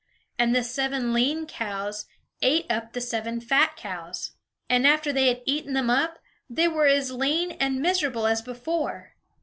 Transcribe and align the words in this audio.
And 0.39 0.55
the 0.55 0.63
seven 0.63 1.13
lean 1.13 1.45
cows 1.45 2.07
ate 2.41 2.65
up 2.71 2.93
the 2.93 3.01
seven 3.01 3.39
fat 3.39 3.75
cows; 3.75 4.31
and 4.67 4.87
after 4.87 5.13
they 5.13 5.27
had 5.27 5.43
eaten 5.45 5.73
them 5.73 5.91
up, 5.91 6.17
they 6.49 6.67
were 6.67 6.87
as 6.87 7.11
lean 7.11 7.51
and 7.51 7.83
miserable 7.83 8.25
as 8.25 8.41
before. 8.41 9.13